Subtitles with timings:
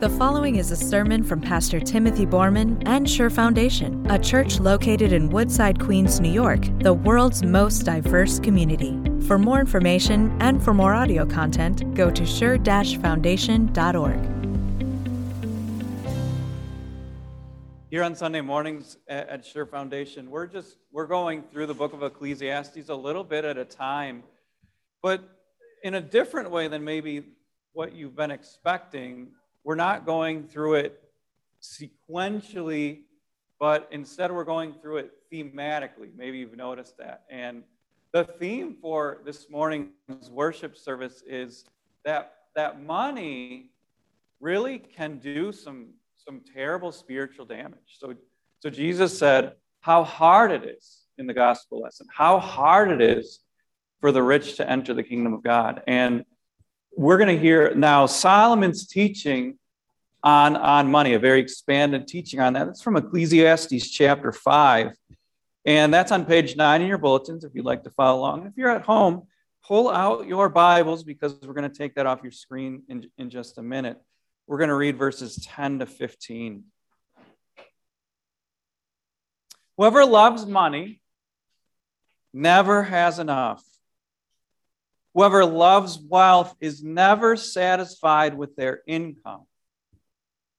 [0.00, 5.12] The following is a sermon from Pastor Timothy Borman and Sure Foundation, a church located
[5.12, 8.96] in Woodside, Queens, New York, the world's most diverse community.
[9.26, 14.20] For more information and for more audio content, go to sure-foundation.org.
[17.90, 21.92] Here on Sunday mornings at, at Sure Foundation, we're just we're going through the book
[21.92, 24.22] of Ecclesiastes a little bit at a time,
[25.02, 25.28] but
[25.82, 27.24] in a different way than maybe
[27.72, 29.32] what you've been expecting
[29.68, 30.98] we're not going through it
[31.60, 33.00] sequentially,
[33.60, 36.08] but instead we're going through it thematically.
[36.16, 37.24] Maybe you've noticed that.
[37.28, 37.64] And
[38.14, 41.66] the theme for this morning's worship service is
[42.06, 43.72] that, that money
[44.40, 47.98] really can do some, some terrible spiritual damage.
[47.98, 48.14] So,
[48.60, 53.40] so Jesus said how hard it is in the gospel lesson, how hard it is
[54.00, 55.82] for the rich to enter the kingdom of God.
[55.86, 56.24] And
[56.96, 59.57] we're going to hear now Solomon's teaching
[60.28, 62.66] on, on money, a very expanded teaching on that.
[62.66, 64.92] That's from Ecclesiastes chapter 5.
[65.64, 68.46] And that's on page 9 in your bulletins if you'd like to follow along.
[68.46, 69.26] If you're at home,
[69.66, 73.30] pull out your Bibles because we're going to take that off your screen in, in
[73.30, 73.98] just a minute.
[74.46, 76.64] We're going to read verses 10 to 15.
[79.76, 81.00] Whoever loves money
[82.32, 83.62] never has enough
[85.18, 89.46] Whoever loves wealth is never satisfied with their income.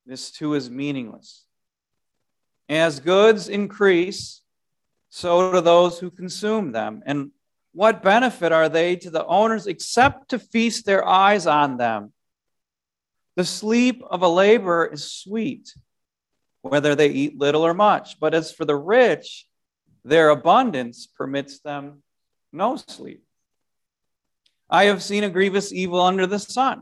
[0.09, 1.45] This too is meaningless.
[2.67, 4.41] As goods increase,
[5.09, 7.03] so do those who consume them.
[7.05, 7.29] And
[7.73, 12.11] what benefit are they to the owners except to feast their eyes on them?
[13.35, 15.71] The sleep of a laborer is sweet,
[16.63, 18.19] whether they eat little or much.
[18.19, 19.45] But as for the rich,
[20.03, 22.01] their abundance permits them
[22.51, 23.23] no sleep.
[24.71, 26.81] I have seen a grievous evil under the sun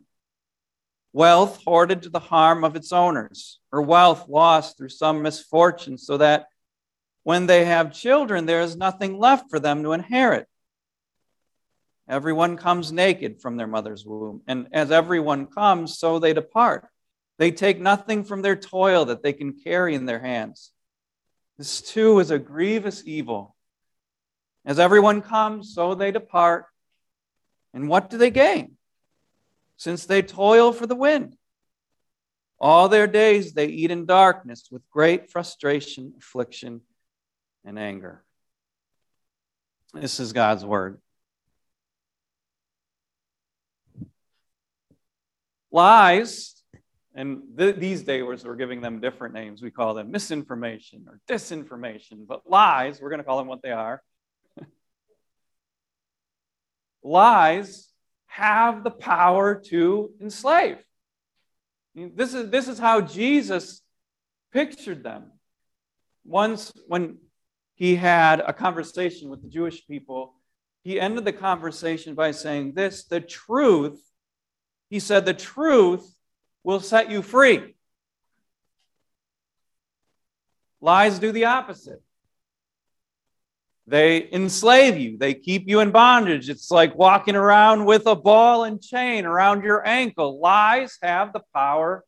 [1.18, 6.16] wealth hoarded to the harm of its owners, or wealth lost through some misfortune, so
[6.18, 6.46] that
[7.24, 10.46] when they have children, there is nothing left for them to inherit.
[12.08, 16.88] Everyone comes naked from their mother's womb, and as everyone comes, so they depart.
[17.40, 20.72] They take nothing from their toil that they can carry in their hands.
[21.58, 23.56] This too is a grievous evil.
[24.64, 26.66] As everyone comes, so they depart.
[27.74, 28.77] And what do they gain?
[29.78, 31.38] Since they toil for the wind.
[32.60, 36.82] All their days they eat in darkness with great frustration, affliction,
[37.64, 38.24] and anger.
[39.94, 41.00] This is God's word.
[45.72, 46.56] Lies,
[47.14, 49.62] and th- these days we're giving them different names.
[49.62, 53.72] We call them misinformation or disinformation, but lies, we're going to call them what they
[53.72, 54.02] are,
[57.04, 57.88] lies
[58.38, 60.78] have the power to enslave.
[61.96, 63.82] This is, this is how Jesus
[64.54, 65.32] pictured them.
[66.24, 67.18] Once, when
[67.74, 70.36] he had a conversation with the Jewish people,
[70.84, 74.00] he ended the conversation by saying this the truth,
[74.92, 76.08] he said, the truth
[76.64, 77.74] will set you free.
[80.80, 82.04] Lies do the opposite.
[83.88, 85.18] They enslave you.
[85.18, 86.50] They keep you in bondage.
[86.50, 90.42] It's like walking around with a ball and chain around your ankle.
[90.42, 92.04] Lies have the power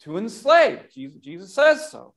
[0.00, 0.80] to enslave.
[0.92, 2.14] Jesus, says so.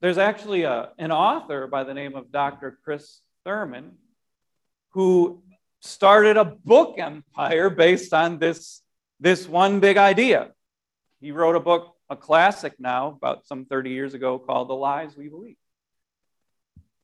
[0.00, 2.78] There's actually a, an author by the name of Dr.
[2.84, 3.96] Chris Thurman
[4.90, 5.42] who
[5.80, 8.82] started a book empire based on this,
[9.18, 10.52] this one big idea.
[11.20, 15.16] He wrote a book, a classic now, about some 30 years ago, called The Lies
[15.16, 15.56] We Believe.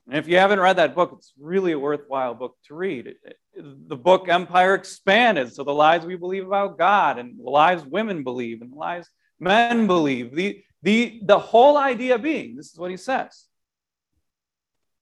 [0.06, 3.06] And if you haven't read that book, it's really a worthwhile book to read.
[3.06, 7.48] It, it, the book Empire Expanded, so the lies we believe about God and the
[7.48, 9.09] lies women believe and the lies
[9.41, 10.34] men believe.
[10.34, 13.47] The, the, the whole idea being, this is what he says,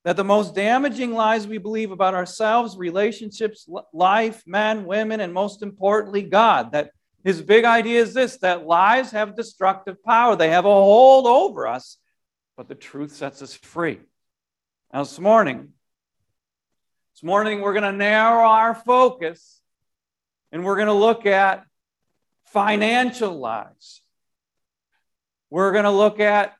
[0.04, 5.62] that the most damaging lies we believe about ourselves, relationships, life, men, women, and most
[5.62, 6.90] importantly, God, that
[7.24, 10.34] his big idea is this that lies have destructive power.
[10.36, 11.98] They have a hold over us,
[12.56, 14.00] but the truth sets us free.
[14.92, 15.70] Now, this morning,
[17.14, 19.62] this morning we're going to narrow our focus
[20.50, 21.64] and we're going to look at
[22.48, 24.02] financial lies.
[25.48, 26.54] We're going to look at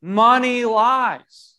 [0.00, 1.56] money lies.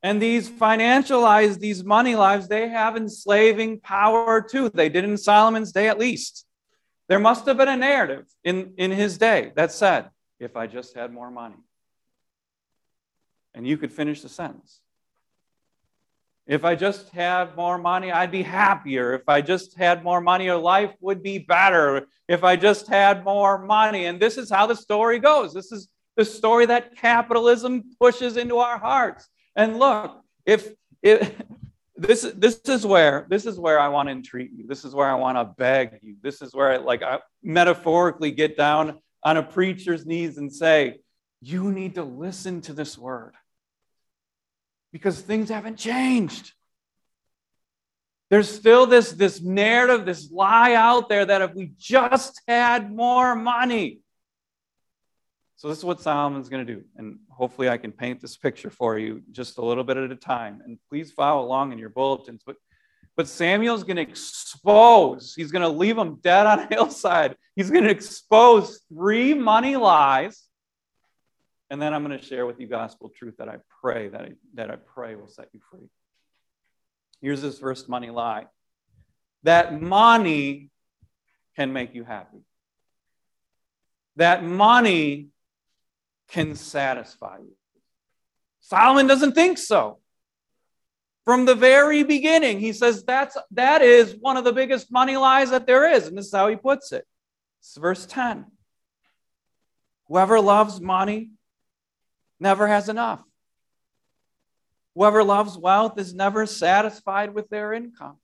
[0.00, 4.68] And these financial lies, these money lies, they have enslaving power too.
[4.68, 6.46] They did in Solomon's day at least.
[7.08, 10.94] There must have been a narrative in, in his day that said, if I just
[10.94, 11.58] had more money.
[13.54, 14.81] And you could finish the sentence.
[16.46, 19.14] If I just had more money, I'd be happier.
[19.14, 22.08] If I just had more money, life would be better.
[22.28, 24.06] If I just had more money.
[24.06, 25.54] And this is how the story goes.
[25.54, 29.28] This is the story that capitalism pushes into our hearts.
[29.54, 31.32] And look, if, if
[31.96, 34.66] this, this is where this is where I want to entreat you.
[34.66, 36.16] This is where I want to beg you.
[36.22, 40.98] This is where I like I metaphorically get down on a preacher's knees and say,
[41.40, 43.34] you need to listen to this word
[44.92, 46.52] because things haven't changed.
[48.30, 53.34] There's still this, this narrative, this lie out there that if we just had more
[53.34, 54.00] money.
[55.56, 56.82] So, this is what Solomon's going to do.
[56.96, 60.16] And hopefully, I can paint this picture for you just a little bit at a
[60.16, 60.60] time.
[60.64, 62.42] And please follow along in your bulletins.
[62.44, 62.56] But,
[63.16, 67.36] but Samuel's going to expose, he's going to leave them dead on a hillside.
[67.54, 70.48] He's going to expose three money lies
[71.72, 74.32] and then I'm going to share with you gospel truth that I pray that I,
[74.54, 75.88] that I pray will set you free.
[77.22, 78.44] Here's this first money lie.
[79.44, 80.68] That money
[81.56, 82.44] can make you happy.
[84.16, 85.28] That money
[86.28, 87.56] can satisfy you.
[88.60, 89.98] Solomon doesn't think so.
[91.24, 95.48] From the very beginning, he says that's that is one of the biggest money lies
[95.50, 97.06] that there is, and this is how he puts it.
[97.60, 98.44] It's verse 10.
[100.08, 101.30] Whoever loves money
[102.42, 103.24] never has enough.
[104.94, 108.18] Whoever loves wealth is never satisfied with their income.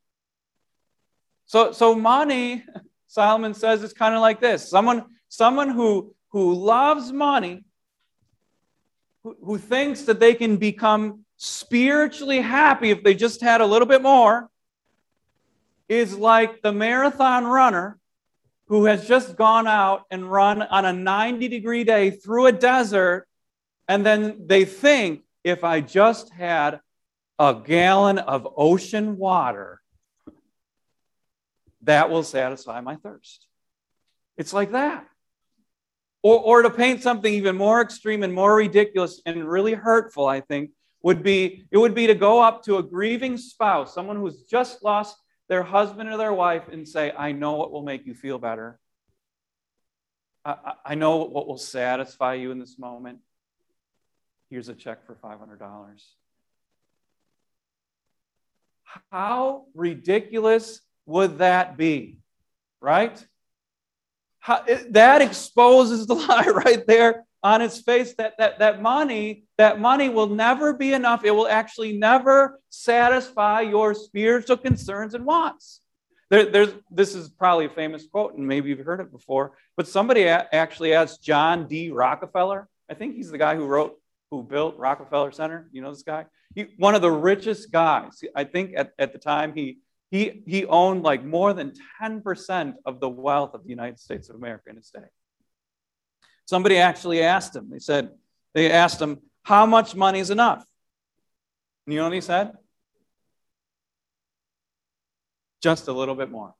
[1.46, 2.64] So, so money,
[3.06, 7.64] Solomon says, is kind of like this someone, someone who, who loves money,
[9.22, 13.88] who, who thinks that they can become spiritually happy if they just had a little
[13.88, 14.50] bit more,
[15.88, 17.98] is like the marathon runner
[18.66, 23.27] who has just gone out and run on a 90 degree day through a desert
[23.88, 26.80] and then they think if I just had
[27.38, 29.80] a gallon of ocean water,
[31.82, 33.46] that will satisfy my thirst.
[34.36, 35.06] It's like that.
[36.22, 40.40] Or, or to paint something even more extreme and more ridiculous and really hurtful, I
[40.40, 40.70] think,
[41.02, 44.82] would be it would be to go up to a grieving spouse, someone who's just
[44.82, 45.16] lost
[45.48, 48.78] their husband or their wife, and say, I know what will make you feel better.
[50.44, 53.20] I, I know what will satisfy you in this moment.
[54.50, 55.68] Here's a check for $500.
[59.10, 62.18] How ridiculous would that be?
[62.80, 63.24] Right?
[64.38, 69.80] How, that exposes the lie right there on its face that, that, that money that
[69.80, 75.80] money will never be enough it will actually never satisfy your spiritual concerns and wants
[76.30, 79.86] there, there's, this is probably a famous quote and maybe you've heard it before but
[79.86, 83.96] somebody actually asked john d rockefeller i think he's the guy who wrote
[84.30, 85.68] who built Rockefeller Center.
[85.72, 86.26] You know this guy?
[86.54, 88.20] He, one of the richest guys.
[88.34, 89.78] I think at, at the time he,
[90.10, 91.72] he, he owned like more than
[92.02, 95.06] 10% of the wealth of the United States of America in his day.
[96.46, 98.10] Somebody actually asked him, they said,
[98.54, 100.64] they asked him, how much money is enough?
[101.86, 102.52] And you know what he said?
[105.62, 106.54] Just a little bit more.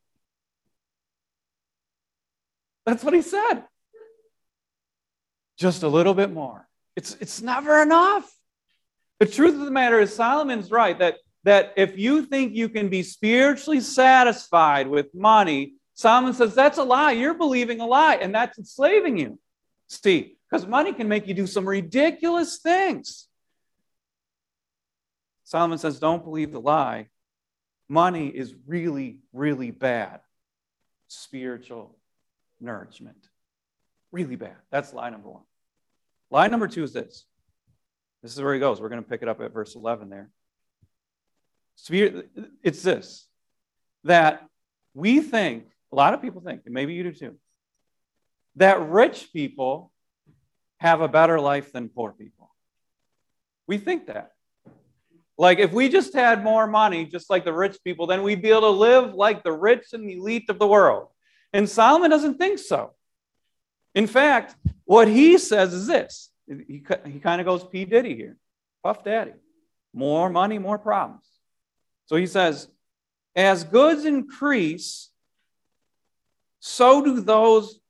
[2.85, 3.65] That's what he said.
[5.59, 6.68] Just a little bit more.
[6.99, 8.29] It's, it's never enough.
[9.21, 12.89] The truth of the matter is, Solomon's right that, that if you think you can
[12.89, 17.13] be spiritually satisfied with money, Solomon says that's a lie.
[17.13, 19.39] You're believing a lie, and that's enslaving you.
[19.87, 23.29] See, because money can make you do some ridiculous things.
[25.45, 27.07] Solomon says, don't believe the lie.
[27.89, 30.19] Money is really, really bad.
[31.07, 31.97] Spiritual
[32.61, 33.29] nourishment.
[34.11, 34.57] Really bad.
[34.73, 35.43] That's lie number one.
[36.31, 37.25] Line number two is this.
[38.23, 38.81] This is where he goes.
[38.81, 40.31] We're going to pick it up at verse 11 there.
[42.63, 43.27] It's this
[44.05, 44.47] that
[44.95, 47.37] we think, a lot of people think, and maybe you do too,
[48.57, 49.93] that rich people
[50.79, 52.53] have a better life than poor people.
[53.67, 54.33] We think that.
[55.37, 58.51] Like if we just had more money, just like the rich people, then we'd be
[58.51, 61.09] able to live like the rich and elite of the world.
[61.53, 62.95] And Solomon doesn't think so.
[63.95, 64.55] In fact,
[64.85, 67.85] what he says is this he, he kind of goes P.
[67.85, 68.37] Diddy here,
[68.83, 69.33] Puff Daddy.
[69.93, 71.25] More money, more problems.
[72.07, 72.69] So he says,
[73.35, 75.11] as goods increase,
[76.61, 77.81] so do those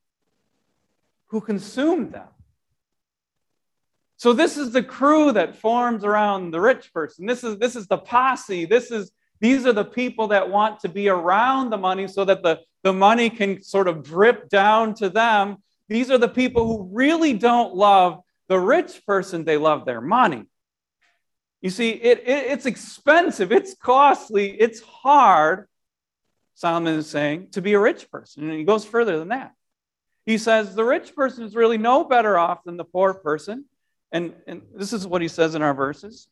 [1.26, 2.28] who consume them.
[4.17, 7.26] So this is the crew that forms around the rich person.
[7.26, 8.64] This is this is the posse.
[8.64, 12.43] This is these are the people that want to be around the money so that
[12.43, 16.90] the, the money can sort of drip down to them these are the people who
[16.92, 20.45] really don't love the rich person, they love their money.
[21.61, 25.66] You see, it, it, it's expensive, it's costly, it's hard,
[26.54, 28.45] Solomon is saying, to be a rich person.
[28.45, 29.52] And he goes further than that.
[30.25, 33.64] He says the rich person is really no better off than the poor person.
[34.12, 36.28] And, and this is what he says in our verses.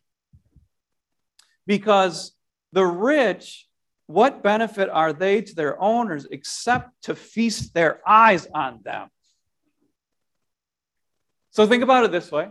[1.66, 2.32] Because
[2.72, 3.66] the rich,
[4.06, 9.08] what benefit are they to their owners except to feast their eyes on them?
[11.56, 12.50] So think about it this way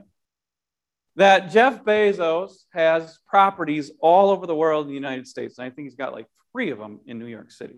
[1.16, 5.60] that Jeff Bezos has properties all over the world in the United States.
[5.60, 7.78] And I think he's got like three of them in New York City.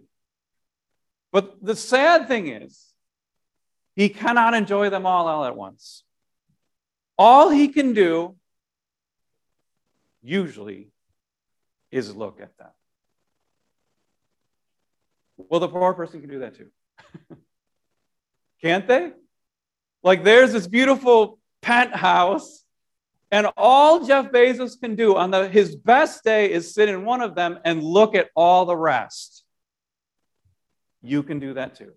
[1.34, 2.82] But the sad thing is,
[3.94, 6.06] he cannot enjoy them all, at once.
[7.18, 8.38] All he can do,
[10.22, 10.92] usually,
[11.92, 12.70] is look at them.
[15.36, 16.70] Well, the poor person can do that too.
[18.62, 19.12] Can't they?
[20.04, 22.64] Like, there's this beautiful penthouse
[23.32, 27.22] and all Jeff Bezos can do on the, his best day is sit in one
[27.22, 29.44] of them and look at all the rest.
[31.02, 31.94] You can do that too.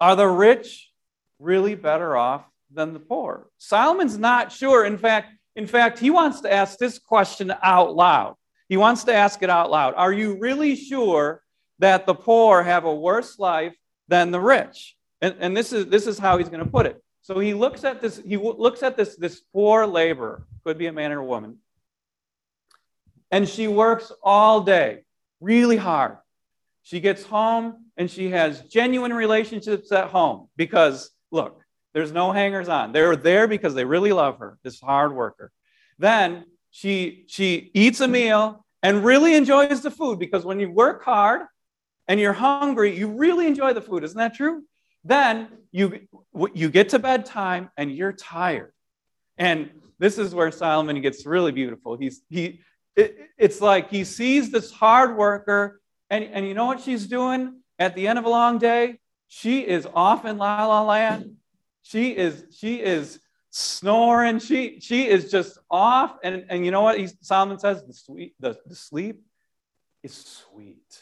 [0.00, 0.90] Are the rich
[1.38, 3.48] really better off than the poor?
[3.58, 4.84] Solomon's not sure.
[4.84, 8.36] In fact, in fact, he wants to ask this question out loud.
[8.68, 9.94] He wants to ask it out loud.
[9.96, 11.42] Are you really sure
[11.78, 13.74] that the poor have a worse life
[14.08, 14.96] than the rich?
[15.20, 17.02] And, and this, is, this is how he's going to put it.
[17.22, 20.92] So he looks at this, he looks at this, this poor laborer, could be a
[20.92, 21.58] man or a woman,
[23.30, 25.04] and she works all day,
[25.40, 26.16] really hard.
[26.82, 31.60] She gets home and she has genuine relationships at home because, look,
[31.92, 32.92] there's no hangers on.
[32.92, 35.52] They're there because they really love her, this hard worker.
[35.98, 41.04] Then she, she eats a meal and really enjoys the food because when you work
[41.04, 41.42] hard
[42.06, 44.04] and you're hungry, you really enjoy the food.
[44.04, 44.64] Isn't that true?
[45.08, 46.06] Then you,
[46.52, 48.74] you get to bedtime and you're tired.
[49.38, 51.96] And this is where Solomon gets really beautiful.
[51.96, 52.60] He's, he,
[52.94, 57.60] it, it's like he sees this hard worker, and, and you know what she's doing
[57.78, 58.98] at the end of a long day?
[59.28, 61.36] She is off in La La Land.
[61.82, 64.40] She is, she is snoring.
[64.40, 66.16] She, she is just off.
[66.22, 67.82] And, and you know what he, Solomon says?
[67.82, 69.22] The, sweet, the, the sleep
[70.02, 71.00] is sweet.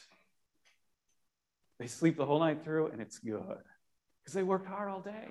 [1.81, 3.59] They sleep the whole night through, and it's good
[4.27, 5.29] because they worked hard all day.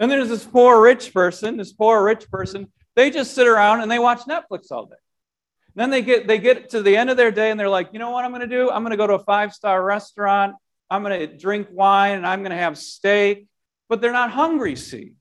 [0.00, 3.90] And there's this poor rich person, this poor rich person, they just sit around and
[3.90, 4.96] they watch Netflix all day.
[5.74, 7.98] then they get they get to the end of their day and they're like, you
[7.98, 8.70] know what I'm to do?
[8.70, 10.54] I'm to go to a five star restaurant.
[10.88, 13.46] I'm to drink wine and I'm to have steak.
[13.90, 14.74] But they're not hungry.
[14.76, 15.12] See,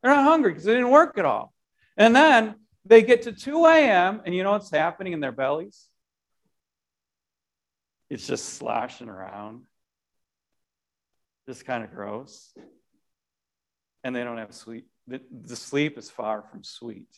[0.00, 1.52] they're not hungry because they didn't work at all.
[1.96, 4.22] And then they get to 2 a.m.
[4.24, 5.88] and you know what's happening in their bellies?
[8.08, 9.62] It's just sloshing around
[11.46, 12.52] just kind of gross.
[14.04, 14.86] And they don't have sleep.
[15.06, 17.08] The, the sleep is far from sweet.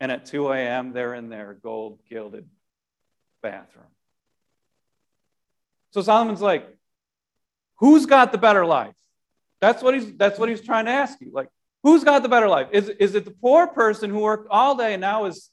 [0.00, 2.48] And at 2 a.m., they're in their gold gilded
[3.42, 3.86] bathroom.
[5.92, 6.66] So Solomon's like,
[7.76, 8.94] who's got the better life?
[9.60, 11.30] That's what he's that's what he's trying to ask you.
[11.32, 11.48] Like,
[11.82, 12.68] who's got the better life?
[12.72, 15.50] Is, is it the poor person who worked all day and now is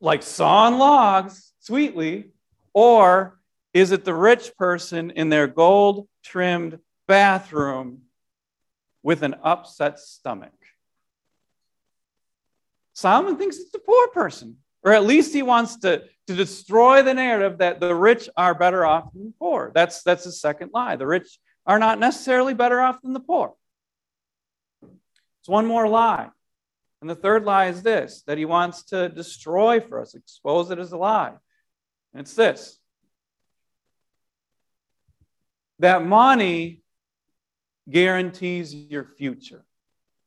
[0.00, 2.32] like sawing logs sweetly,
[2.74, 3.38] or
[3.72, 6.78] is it the rich person in their gold trimmed
[7.10, 8.02] bathroom
[9.02, 10.52] with an upset stomach.
[12.92, 17.12] Solomon thinks it's a poor person, or at least he wants to, to destroy the
[17.12, 19.72] narrative that the rich are better off than the poor.
[19.74, 20.94] That's, that's the second lie.
[20.94, 23.54] The rich are not necessarily better off than the poor.
[25.40, 26.28] It's one more lie.
[27.00, 30.78] And the third lie is this that he wants to destroy for us, expose it
[30.78, 31.32] as a lie.
[32.12, 32.78] And it's this
[35.80, 36.82] that money
[37.90, 39.64] guarantees your future.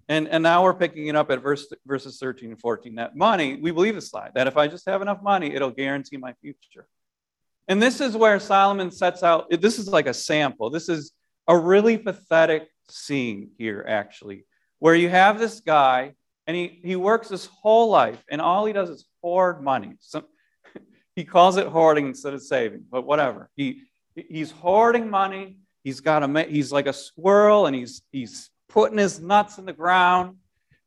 [0.10, 2.96] And, and now we're picking it up at verse, verses 13 and 14.
[2.96, 6.18] That money, we believe this slide, that if I just have enough money, it'll guarantee
[6.18, 6.88] my future.
[7.68, 10.70] And this is where Solomon sets out, this is like a sample.
[10.70, 11.14] This is
[11.48, 14.46] a really pathetic scene here, actually,
[14.80, 16.14] where you have this guy
[16.46, 19.94] and he, he works his whole life and all he does is hoard money.
[20.00, 20.26] So,
[21.16, 23.50] he calls it hoarding instead of saving, but whatever.
[23.56, 28.98] He, he's hoarding money He's got a he's like a squirrel and he's he's putting
[28.98, 30.38] his nuts in the ground.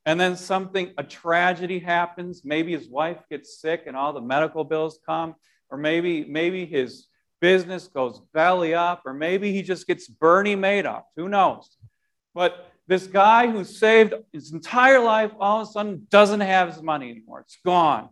[0.06, 2.42] And then something, a tragedy happens.
[2.44, 5.34] Maybe his wife gets sick and all the medical bills come,
[5.68, 7.08] or maybe maybe his
[7.40, 11.02] business goes belly up, or maybe he just gets Bernie Madoff.
[11.16, 11.76] Who knows?
[12.34, 16.82] But this guy who saved his entire life all of a sudden doesn't have his
[16.82, 17.40] money anymore.
[17.40, 18.08] It's gone.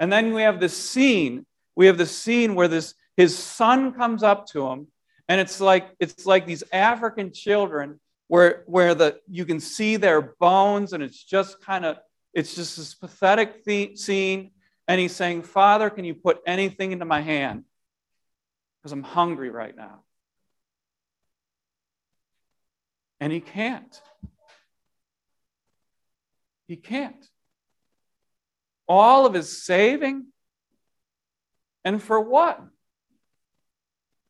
[0.00, 1.46] And then we have this scene.
[1.76, 4.88] We have this scene where this his son comes up to him
[5.28, 10.20] and it's like it's like these African children where where the you can see their
[10.20, 11.98] bones and it's just kind of
[12.36, 14.50] It's just this pathetic th- scene.
[14.86, 17.64] And he's saying, Father, can you put anything into my hand?
[18.76, 20.04] Because I'm hungry right now.
[23.18, 24.02] And he can't.
[26.68, 27.26] He can't.
[28.86, 30.26] All of his saving.
[31.84, 32.60] And for what?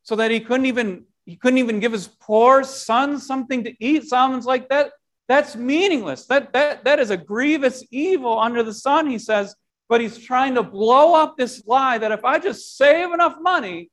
[0.07, 4.05] So that he couldn't even he couldn't even give his poor son something to eat.
[4.05, 4.93] Solomon's like that.
[5.27, 6.25] That's meaningless.
[6.27, 9.53] That, that, that is a grievous evil under the sun, he says.
[9.89, 13.91] But he's trying to blow up this lie that if I just save enough money,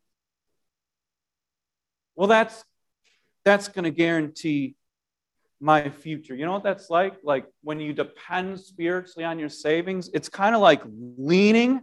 [2.15, 2.65] well, that's,
[3.45, 4.77] that's going to guarantee
[5.59, 6.37] my future.
[6.37, 7.15] You know what that's like?
[7.25, 10.83] Like when you depend spiritually on your savings, it's kind of like
[11.19, 11.81] leaning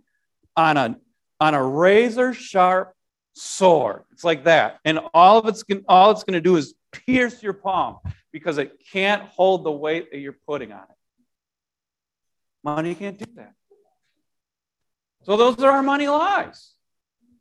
[0.56, 0.96] on a,
[1.42, 2.94] on a razor sharp
[3.34, 4.04] sword.
[4.12, 4.80] It's like that.
[4.86, 7.98] And all of it's all it's going to do is pierce your palm
[8.32, 10.96] because it can't hold the weight that you're putting on it.
[12.64, 13.54] Money can't do that.
[15.24, 16.74] So those are our money lies.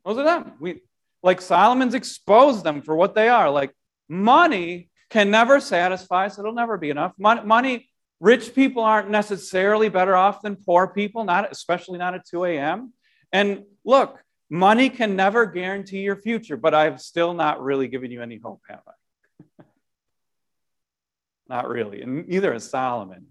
[0.05, 0.53] Those are them.
[0.59, 0.81] We
[1.23, 3.49] like Solomon's exposed them for what they are.
[3.49, 3.71] Like
[4.09, 6.39] money can never satisfy us.
[6.39, 7.13] It'll never be enough.
[7.17, 12.25] Money, money rich people aren't necessarily better off than poor people, not especially not at
[12.25, 12.93] 2 a.m.
[13.31, 14.19] And look,
[14.51, 18.61] money can never guarantee your future, but I've still not really given you any hope,
[18.67, 19.63] have I?
[21.47, 22.01] not really.
[22.01, 23.27] And neither has Solomon.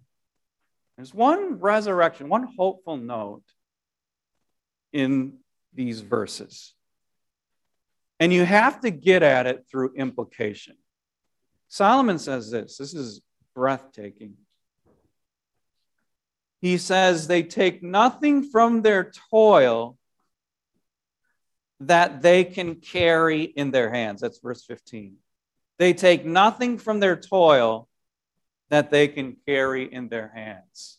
[0.96, 3.44] There's one resurrection, one hopeful note
[4.92, 5.34] in
[5.74, 6.74] these verses.
[8.18, 10.76] And you have to get at it through implication.
[11.68, 13.20] Solomon says this this is
[13.54, 14.34] breathtaking.
[16.60, 19.96] He says, They take nothing from their toil
[21.80, 24.20] that they can carry in their hands.
[24.20, 25.16] That's verse 15.
[25.78, 27.88] They take nothing from their toil
[28.68, 30.98] that they can carry in their hands.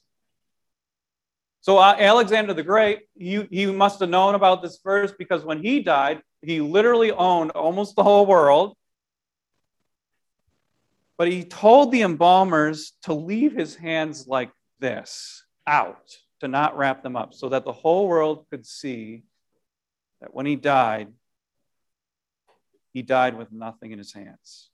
[1.62, 5.62] So, uh, Alexander the Great, he, he must have known about this verse because when
[5.62, 8.76] he died, he literally owned almost the whole world.
[11.20, 17.04] But he told the embalmers to leave his hands like this out, to not wrap
[17.04, 19.22] them up, so that the whole world could see
[20.22, 21.10] that when he died,
[22.94, 24.70] he died with nothing in his hands.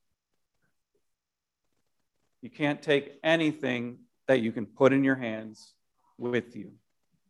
[2.42, 5.74] You can't take anything that you can put in your hands
[6.18, 6.74] with you.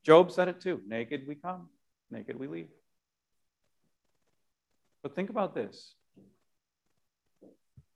[0.03, 1.69] Job said it too naked we come,
[2.11, 2.69] naked we leave.
[5.03, 5.93] But think about this.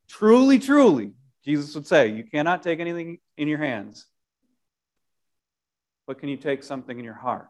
[0.08, 4.06] Truly, truly, Jesus would say, you cannot take anything in your hands,
[6.06, 7.50] but can you take something in your heart?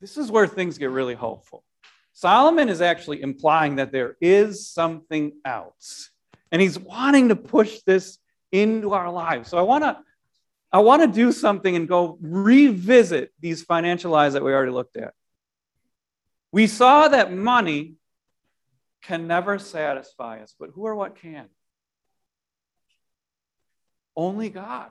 [0.00, 1.64] This is where things get really hopeful.
[2.12, 6.10] Solomon is actually implying that there is something else.
[6.50, 8.18] And he's wanting to push this
[8.50, 9.48] into our lives.
[9.48, 9.98] So I want to
[10.70, 14.96] I want to do something and go revisit these financial lies that we already looked
[14.96, 15.14] at.
[16.52, 17.94] We saw that money
[19.02, 21.46] can never satisfy us, but who or what can?
[24.14, 24.90] Only God.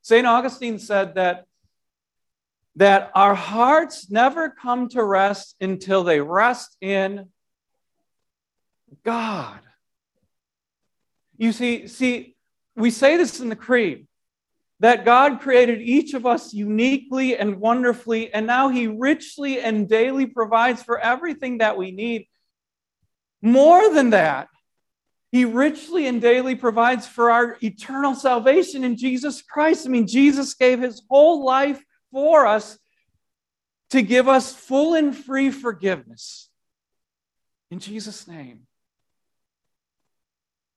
[0.00, 0.26] St.
[0.26, 1.47] Augustine said that
[2.78, 7.28] that our hearts never come to rest until they rest in
[9.04, 9.58] God.
[11.36, 12.36] You see, see,
[12.76, 14.06] we say this in the creed
[14.78, 20.26] that God created each of us uniquely and wonderfully, and now He richly and daily
[20.26, 22.28] provides for everything that we need.
[23.42, 24.46] More than that,
[25.32, 29.84] He richly and daily provides for our eternal salvation in Jesus Christ.
[29.84, 32.78] I mean, Jesus gave His whole life for us
[33.90, 36.50] to give us full and free forgiveness.
[37.70, 38.62] In Jesus' name.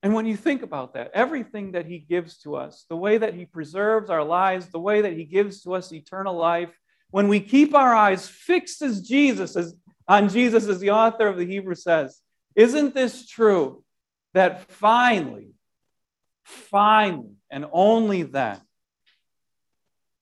[0.03, 3.35] And when you think about that, everything that He gives to us, the way that
[3.35, 6.75] He preserves our lives, the way that He gives to us eternal life,
[7.11, 9.75] when we keep our eyes fixed as Jesus, as,
[10.07, 12.19] on Jesus, as the author of the Hebrew says,
[12.55, 13.83] isn't this true?
[14.33, 15.49] That finally,
[16.43, 18.59] finally, and only then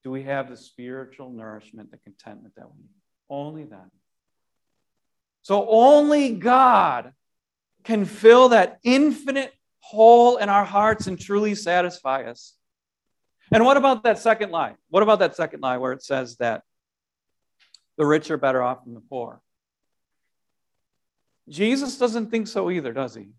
[0.03, 2.89] do we have the spiritual nourishment, the contentment that we need.
[3.29, 3.91] Only then.
[5.41, 7.13] So only God
[7.83, 12.55] can fill that infinite hole in our hearts and truly satisfy us.
[13.51, 14.75] And what about that second lie?
[14.89, 16.63] What about that second lie where it says that
[17.97, 19.41] the rich are better off than the poor?
[21.47, 23.29] Jesus doesn't think so either, does he?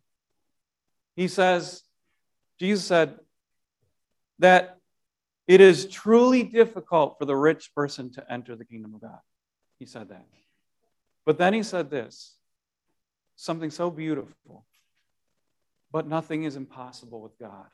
[1.15, 1.83] He says,
[2.59, 3.21] Jesus said
[4.41, 4.80] that
[5.51, 9.19] it is truly difficult for the rich person to enter the kingdom of God.
[9.81, 10.25] He said that.
[11.27, 12.37] But then he said this
[13.35, 14.65] something so beautiful.
[15.91, 17.67] But nothing is impossible with God.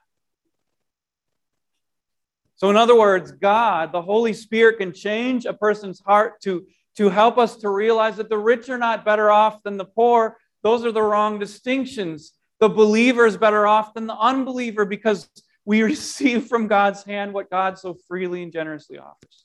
[2.55, 6.65] So, in other words, God, the Holy Spirit, can change a person's heart to,
[6.97, 10.39] to help us to realize that the rich are not better off than the poor.
[10.63, 12.33] Those are the wrong distinctions.
[12.59, 15.29] The believer is better off than the unbeliever because
[15.67, 19.45] we receive from God's hand what God so freely and generously offers.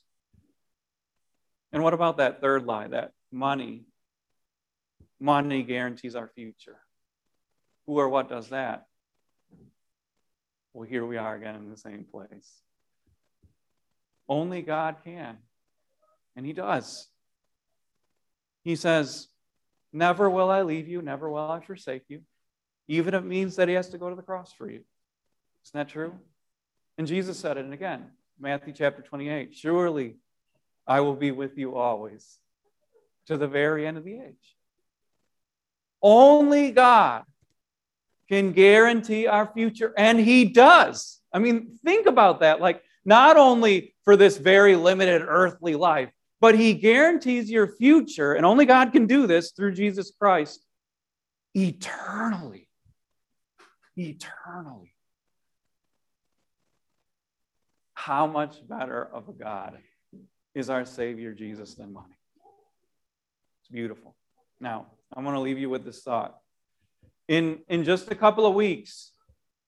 [1.72, 3.84] And what about that third lie, that money?
[5.20, 6.78] Money guarantees our future.
[7.86, 8.86] Who or what does that?
[10.72, 12.50] Well, here we are again in the same place.
[14.28, 15.38] Only God can.
[16.36, 17.08] And He does.
[18.64, 19.28] He says,
[19.92, 22.22] Never will I leave you, never will I forsake you,
[22.88, 24.82] even if it means that He has to go to the cross for you.
[25.64, 26.14] Isn't that true?
[26.98, 28.06] And Jesus said it, again,
[28.38, 30.16] Matthew chapter 28 Surely
[30.86, 32.38] I will be with you always
[33.26, 34.56] to the very end of the age.
[36.02, 37.24] Only God
[38.28, 41.20] can guarantee our future, and He does.
[41.32, 42.60] I mean, think about that.
[42.60, 48.44] Like, not only for this very limited earthly life, but He guarantees your future, and
[48.44, 50.64] only God can do this through Jesus Christ
[51.54, 52.68] eternally.
[53.96, 54.92] Eternally.
[58.04, 59.78] How much better of a God
[60.56, 62.18] is our Savior Jesus than money?
[63.60, 64.16] It's beautiful.
[64.58, 66.36] Now, I'm going to leave you with this thought.
[67.28, 69.12] In, in just a couple of weeks,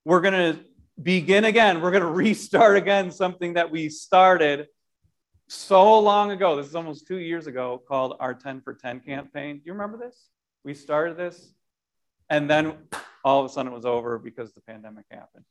[0.05, 0.59] we're going to
[1.01, 1.81] begin again.
[1.81, 4.66] We're going to restart again something that we started
[5.49, 6.57] so long ago.
[6.57, 9.59] This is almost two years ago called our 10 for 10 campaign.
[9.59, 10.27] Do you remember this?
[10.64, 11.53] We started this,
[12.29, 12.79] and then
[13.25, 15.44] all of a sudden it was over because the pandemic happened.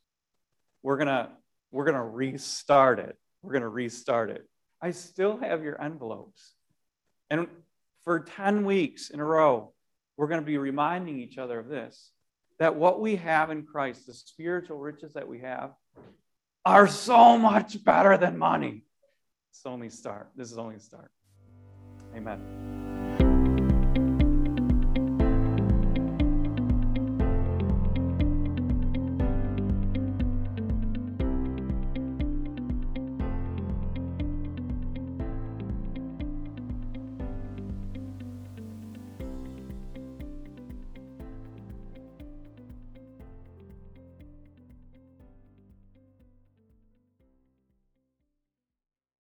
[0.82, 1.30] We're going to
[1.74, 3.18] we're going to restart it.
[3.42, 4.48] We're going to restart it.
[4.80, 6.54] I still have your envelopes.
[7.30, 7.48] And
[8.04, 9.72] for 10 weeks in a row,
[10.16, 12.12] we're going to be reminding each other of this
[12.60, 15.72] that what we have in Christ, the spiritual riches that we have,
[16.64, 18.84] are so much better than money.
[19.50, 20.30] It's only start.
[20.36, 21.10] This is only start.
[22.14, 22.73] Amen.